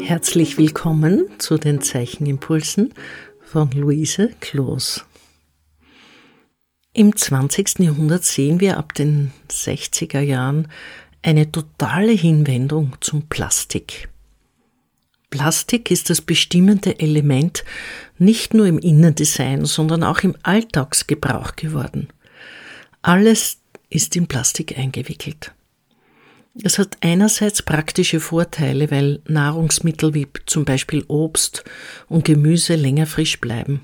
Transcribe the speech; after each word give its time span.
Herzlich 0.00 0.56
willkommen 0.56 1.28
zu 1.38 1.58
den 1.58 1.82
Zeichenimpulsen 1.82 2.94
von 3.42 3.70
Luise 3.72 4.30
Kloos. 4.40 5.04
Im 6.94 7.14
20. 7.14 7.80
Jahrhundert 7.80 8.24
sehen 8.24 8.60
wir 8.60 8.78
ab 8.78 8.94
den 8.94 9.32
60er 9.50 10.20
Jahren 10.20 10.68
eine 11.20 11.52
totale 11.52 12.12
Hinwendung 12.12 12.96
zum 13.00 13.28
Plastik. 13.28 14.08
Plastik 15.28 15.90
ist 15.90 16.08
das 16.08 16.22
bestimmende 16.22 16.98
Element 16.98 17.62
nicht 18.16 18.54
nur 18.54 18.66
im 18.66 18.78
Innendesign, 18.78 19.66
sondern 19.66 20.04
auch 20.04 20.20
im 20.20 20.34
Alltagsgebrauch 20.42 21.54
geworden. 21.54 22.08
Alles 23.02 23.58
ist 23.90 24.16
in 24.16 24.26
Plastik 24.26 24.78
eingewickelt. 24.78 25.52
Es 26.60 26.78
hat 26.78 26.98
einerseits 27.00 27.62
praktische 27.62 28.20
Vorteile, 28.20 28.90
weil 28.90 29.22
Nahrungsmittel 29.26 30.12
wie 30.12 30.26
zum 30.44 30.64
Beispiel 30.64 31.04
Obst 31.08 31.64
und 32.08 32.24
Gemüse 32.24 32.74
länger 32.74 33.06
frisch 33.06 33.40
bleiben. 33.40 33.80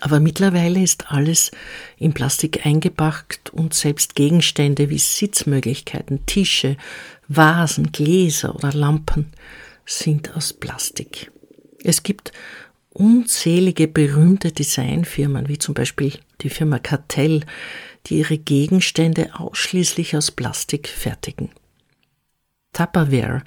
Aber 0.00 0.18
mittlerweile 0.18 0.82
ist 0.82 1.12
alles 1.12 1.52
in 1.96 2.12
Plastik 2.12 2.66
eingepackt 2.66 3.50
und 3.50 3.74
selbst 3.74 4.16
Gegenstände 4.16 4.90
wie 4.90 4.98
Sitzmöglichkeiten, 4.98 6.26
Tische, 6.26 6.76
Vasen, 7.28 7.92
Gläser 7.92 8.56
oder 8.56 8.72
Lampen 8.72 9.32
sind 9.86 10.34
aus 10.34 10.52
Plastik. 10.52 11.30
Es 11.84 12.02
gibt 12.02 12.32
unzählige 12.90 13.86
berühmte 13.86 14.50
Designfirmen, 14.50 15.48
wie 15.48 15.58
zum 15.58 15.74
Beispiel 15.74 16.14
die 16.40 16.50
Firma 16.50 16.78
Cartell, 16.78 17.44
die 18.06 18.18
ihre 18.18 18.38
Gegenstände 18.38 19.30
ausschließlich 19.34 20.16
aus 20.16 20.30
Plastik 20.30 20.88
fertigen. 20.88 21.50
Tupperware 22.72 23.42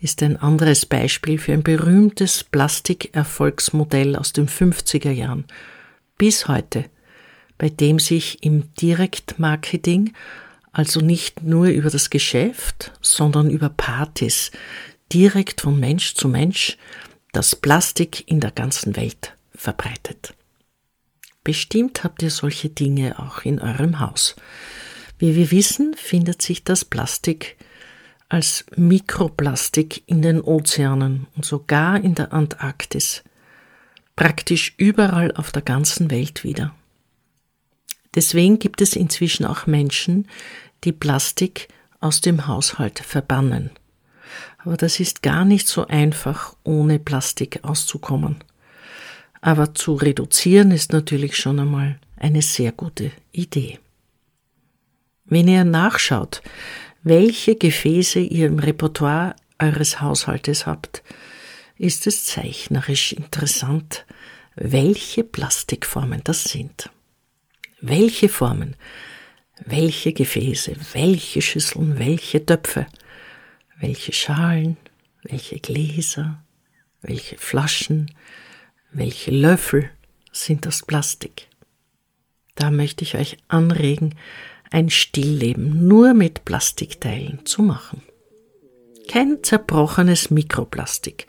ist 0.00 0.22
ein 0.22 0.36
anderes 0.36 0.84
Beispiel 0.84 1.38
für 1.38 1.52
ein 1.52 1.62
berühmtes 1.62 2.44
Plastikerfolgsmodell 2.44 4.16
aus 4.16 4.32
den 4.32 4.48
50er 4.48 5.12
Jahren 5.12 5.44
bis 6.18 6.48
heute, 6.48 6.84
bei 7.58 7.68
dem 7.68 7.98
sich 7.98 8.42
im 8.42 8.74
Direktmarketing, 8.74 10.12
also 10.72 11.00
nicht 11.00 11.42
nur 11.42 11.66
über 11.66 11.90
das 11.90 12.10
Geschäft, 12.10 12.92
sondern 13.00 13.50
über 13.50 13.68
Partys, 13.68 14.50
direkt 15.12 15.60
von 15.60 15.78
Mensch 15.78 16.14
zu 16.14 16.28
Mensch, 16.28 16.76
das 17.32 17.56
Plastik 17.56 18.28
in 18.28 18.40
der 18.40 18.50
ganzen 18.50 18.96
Welt 18.96 19.36
verbreitet. 19.54 20.34
Bestimmt 21.44 22.04
habt 22.04 22.22
ihr 22.22 22.30
solche 22.30 22.68
Dinge 22.68 23.18
auch 23.18 23.42
in 23.42 23.60
eurem 23.60 24.00
Haus. 24.00 24.36
Wie 25.18 25.34
wir 25.34 25.50
wissen, 25.50 25.94
findet 25.94 26.42
sich 26.42 26.64
das 26.64 26.84
Plastik 26.84 27.56
als 28.28 28.64
Mikroplastik 28.76 30.02
in 30.06 30.22
den 30.22 30.40
Ozeanen 30.40 31.26
und 31.36 31.44
sogar 31.44 32.02
in 32.02 32.14
der 32.14 32.32
Antarktis, 32.32 33.22
praktisch 34.16 34.74
überall 34.78 35.32
auf 35.32 35.52
der 35.52 35.62
ganzen 35.62 36.10
Welt 36.10 36.42
wieder. 36.44 36.74
Deswegen 38.14 38.58
gibt 38.58 38.80
es 38.80 38.96
inzwischen 38.96 39.44
auch 39.44 39.66
Menschen, 39.66 40.28
die 40.84 40.92
Plastik 40.92 41.68
aus 42.00 42.20
dem 42.20 42.46
Haushalt 42.46 43.00
verbannen. 43.00 43.70
Aber 44.58 44.76
das 44.76 45.00
ist 45.00 45.22
gar 45.22 45.44
nicht 45.44 45.68
so 45.68 45.86
einfach, 45.86 46.56
ohne 46.64 46.98
Plastik 46.98 47.60
auszukommen. 47.62 48.42
Aber 49.42 49.74
zu 49.74 49.94
reduzieren 49.94 50.70
ist 50.70 50.92
natürlich 50.92 51.36
schon 51.36 51.58
einmal 51.58 51.98
eine 52.16 52.42
sehr 52.42 52.70
gute 52.70 53.10
Idee. 53.32 53.80
Wenn 55.24 55.48
ihr 55.48 55.64
nachschaut, 55.64 56.42
welche 57.02 57.56
Gefäße 57.56 58.20
ihr 58.20 58.46
im 58.46 58.60
Repertoire 58.60 59.34
eures 59.58 60.00
Haushaltes 60.00 60.64
habt, 60.66 61.02
ist 61.76 62.06
es 62.06 62.24
zeichnerisch 62.24 63.12
interessant, 63.12 64.06
welche 64.54 65.24
Plastikformen 65.24 66.20
das 66.22 66.44
sind. 66.44 66.88
Welche 67.80 68.28
Formen, 68.28 68.76
welche 69.64 70.12
Gefäße, 70.12 70.76
welche 70.92 71.42
Schüsseln, 71.42 71.98
welche 71.98 72.46
Töpfe, 72.46 72.86
welche 73.80 74.12
Schalen, 74.12 74.76
welche 75.24 75.58
Gläser, 75.58 76.44
welche 77.00 77.36
Flaschen, 77.38 78.08
welche 78.92 79.30
Löffel 79.30 79.90
sind 80.32 80.66
aus 80.66 80.82
Plastik? 80.82 81.48
Da 82.54 82.70
möchte 82.70 83.04
ich 83.04 83.16
euch 83.16 83.38
anregen, 83.48 84.14
ein 84.70 84.90
Stillleben 84.90 85.86
nur 85.86 86.14
mit 86.14 86.44
Plastikteilen 86.44 87.44
zu 87.44 87.62
machen. 87.62 88.02
Kein 89.08 89.42
zerbrochenes 89.42 90.30
Mikroplastik, 90.30 91.26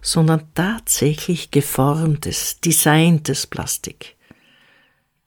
sondern 0.00 0.48
tatsächlich 0.54 1.50
geformtes, 1.50 2.60
designtes 2.60 3.46
Plastik. 3.46 4.16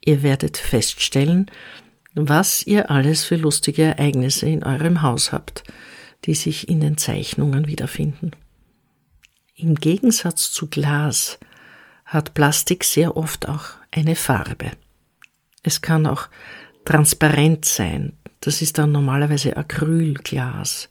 Ihr 0.04 0.24
werdet 0.24 0.58
feststellen, 0.58 1.52
was 2.16 2.66
ihr 2.66 2.90
alles 2.90 3.26
für 3.26 3.36
lustige 3.36 3.84
Ereignisse 3.84 4.48
in 4.48 4.64
eurem 4.64 5.02
Haus 5.02 5.32
habt, 5.32 5.64
die 6.26 6.36
sich 6.36 6.70
in 6.70 6.80
den 6.80 6.98
Zeichnungen 6.98 7.68
wiederfinden. 7.68 8.32
Im 9.56 9.76
Gegensatz 9.76 10.52
zu 10.52 10.68
Glas 10.68 11.38
hat 12.10 12.34
Plastik 12.34 12.84
sehr 12.84 13.16
oft 13.16 13.48
auch 13.48 13.66
eine 13.92 14.16
Farbe. 14.16 14.72
Es 15.62 15.82
kann 15.82 16.08
auch 16.08 16.28
transparent 16.84 17.66
sein. 17.66 18.14
Das 18.42 18.62
ist 18.64 18.80
dann 18.80 18.92
normalerweise 18.92 19.56
Acrylglas. 19.56 20.90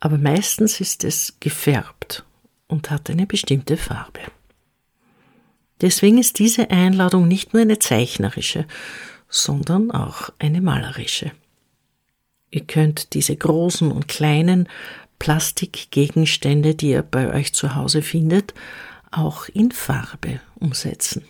Aber 0.00 0.16
meistens 0.16 0.80
ist 0.80 1.04
es 1.04 1.36
gefärbt 1.38 2.24
und 2.66 2.90
hat 2.90 3.10
eine 3.10 3.26
bestimmte 3.26 3.76
Farbe. 3.76 4.20
Deswegen 5.82 6.18
ist 6.18 6.38
diese 6.38 6.70
Einladung 6.70 7.28
nicht 7.28 7.52
nur 7.52 7.62
eine 7.62 7.78
zeichnerische, 7.78 8.66
sondern 9.28 9.90
auch 9.90 10.30
eine 10.38 10.62
malerische. 10.62 11.32
Ihr 12.50 12.64
könnt 12.64 13.12
diese 13.12 13.36
großen 13.36 13.92
und 13.92 14.08
kleinen 14.08 14.68
Plastikgegenstände, 15.18 16.74
die 16.74 16.90
ihr 16.90 17.02
bei 17.02 17.32
euch 17.32 17.52
zu 17.52 17.74
Hause 17.74 18.00
findet, 18.00 18.54
auch 19.12 19.48
in 19.48 19.70
Farbe 19.70 20.40
umsetzen. 20.54 21.24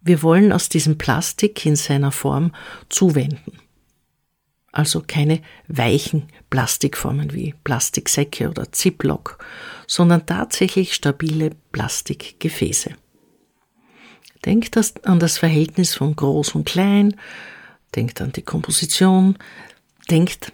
Wir 0.00 0.22
wollen 0.22 0.52
aus 0.52 0.68
diesem 0.68 0.98
Plastik 0.98 1.64
in 1.64 1.76
seiner 1.76 2.12
Form 2.12 2.52
zuwenden. 2.88 3.58
Also 4.70 5.02
keine 5.06 5.40
weichen 5.68 6.28
Plastikformen 6.50 7.32
wie 7.32 7.54
Plastiksäcke 7.64 8.50
oder 8.50 8.70
Ziplock, 8.72 9.38
sondern 9.86 10.26
tatsächlich 10.26 10.94
stabile 10.94 11.50
Plastikgefäße. 11.72 12.90
Denkt 14.44 14.76
an 15.06 15.20
das 15.20 15.38
Verhältnis 15.38 15.94
von 15.94 16.14
groß 16.14 16.54
und 16.56 16.66
klein, 16.66 17.16
denkt 17.94 18.20
an 18.20 18.32
die 18.32 18.42
Komposition, 18.42 19.38
denkt 20.10 20.52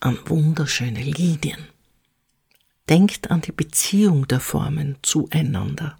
an 0.00 0.18
wunderschöne 0.26 1.00
Linien. 1.00 1.73
Denkt 2.88 3.30
an 3.30 3.40
die 3.40 3.52
Beziehung 3.52 4.28
der 4.28 4.40
Formen 4.40 4.96
zueinander. 5.02 5.96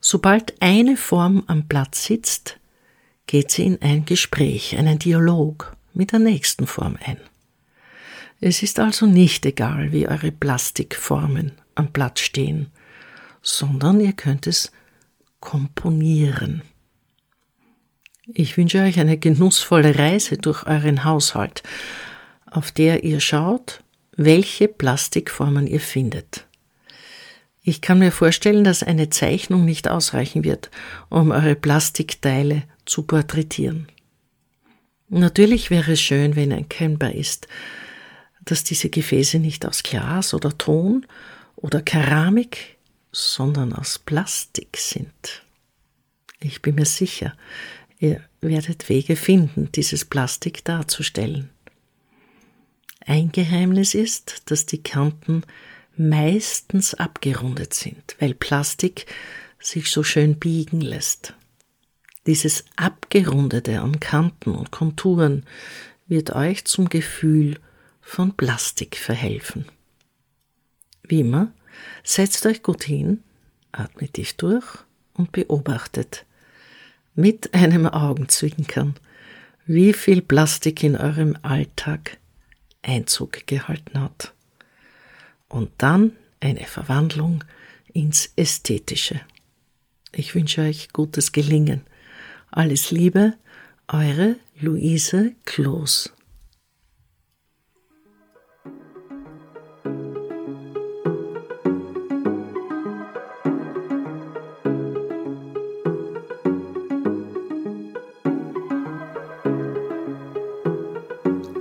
Sobald 0.00 0.54
eine 0.60 0.96
Form 0.96 1.44
am 1.46 1.68
Platz 1.68 2.04
sitzt, 2.04 2.58
geht 3.26 3.50
sie 3.50 3.64
in 3.64 3.82
ein 3.82 4.04
Gespräch, 4.04 4.76
einen 4.76 4.98
Dialog 4.98 5.74
mit 5.94 6.12
der 6.12 6.18
nächsten 6.18 6.66
Form 6.66 6.98
ein. 7.04 7.18
Es 8.40 8.62
ist 8.62 8.78
also 8.78 9.06
nicht 9.06 9.46
egal, 9.46 9.92
wie 9.92 10.06
eure 10.06 10.30
Plastikformen 10.30 11.52
am 11.74 11.92
Platz 11.92 12.20
stehen, 12.20 12.70
sondern 13.42 14.00
ihr 14.00 14.12
könnt 14.12 14.46
es 14.46 14.70
komponieren. 15.40 16.62
Ich 18.26 18.56
wünsche 18.56 18.80
euch 18.80 18.98
eine 18.98 19.16
genussvolle 19.18 19.98
Reise 19.98 20.36
durch 20.36 20.66
euren 20.66 21.04
Haushalt, 21.04 21.62
auf 22.50 22.72
der 22.72 23.04
ihr 23.04 23.20
schaut, 23.20 23.80
welche 24.16 24.68
Plastikformen 24.68 25.66
ihr 25.66 25.80
findet. 25.80 26.46
Ich 27.62 27.80
kann 27.80 27.98
mir 27.98 28.12
vorstellen, 28.12 28.64
dass 28.64 28.82
eine 28.82 29.10
Zeichnung 29.10 29.64
nicht 29.64 29.88
ausreichen 29.88 30.44
wird, 30.44 30.70
um 31.08 31.30
eure 31.30 31.56
Plastikteile 31.56 32.62
zu 32.84 33.02
porträtieren. 33.02 33.88
Natürlich 35.08 35.70
wäre 35.70 35.92
es 35.92 36.00
schön, 36.00 36.36
wenn 36.36 36.50
erkennbar 36.50 37.12
ist, 37.12 37.48
dass 38.44 38.64
diese 38.64 38.88
Gefäße 38.88 39.38
nicht 39.38 39.66
aus 39.66 39.82
Glas 39.82 40.32
oder 40.32 40.56
Ton 40.56 41.06
oder 41.56 41.82
Keramik, 41.82 42.76
sondern 43.12 43.72
aus 43.72 43.98
Plastik 43.98 44.76
sind. 44.76 45.42
Ich 46.40 46.62
bin 46.62 46.76
mir 46.76 46.84
sicher, 46.84 47.36
ihr 47.98 48.20
werdet 48.40 48.88
Wege 48.88 49.16
finden, 49.16 49.70
dieses 49.72 50.04
Plastik 50.04 50.64
darzustellen. 50.64 51.50
Ein 53.06 53.30
Geheimnis 53.30 53.94
ist, 53.94 54.50
dass 54.50 54.66
die 54.66 54.82
Kanten 54.82 55.44
meistens 55.96 56.92
abgerundet 56.94 57.72
sind, 57.72 58.16
weil 58.18 58.34
Plastik 58.34 59.06
sich 59.60 59.90
so 59.90 60.02
schön 60.02 60.38
biegen 60.38 60.80
lässt. 60.80 61.34
Dieses 62.26 62.64
Abgerundete 62.74 63.80
an 63.80 64.00
Kanten 64.00 64.50
und 64.50 64.72
Konturen 64.72 65.46
wird 66.08 66.34
euch 66.34 66.64
zum 66.64 66.88
Gefühl 66.88 67.60
von 68.00 68.36
Plastik 68.36 68.96
verhelfen. 68.96 69.66
Wie 71.04 71.20
immer, 71.20 71.52
setzt 72.02 72.44
euch 72.44 72.64
gut 72.64 72.82
hin, 72.82 73.22
atmet 73.70 74.14
tief 74.14 74.32
durch 74.32 74.66
und 75.14 75.30
beobachtet 75.30 76.26
mit 77.14 77.54
einem 77.54 77.86
Augenzwinkern, 77.86 78.96
wie 79.64 79.92
viel 79.92 80.22
Plastik 80.22 80.82
in 80.82 80.96
eurem 80.96 81.36
Alltag 81.42 82.18
Einzug 82.86 83.46
gehalten 83.46 84.00
hat. 84.00 84.32
Und 85.48 85.70
dann 85.78 86.12
eine 86.40 86.64
Verwandlung 86.64 87.44
ins 87.92 88.32
Ästhetische. 88.36 89.20
Ich 90.12 90.34
wünsche 90.34 90.62
euch 90.62 90.92
gutes 90.92 91.32
Gelingen. 91.32 91.82
Alles 92.50 92.90
Liebe, 92.90 93.34
eure 93.88 94.36
Luise 94.58 95.34
Kloß. 95.44 96.15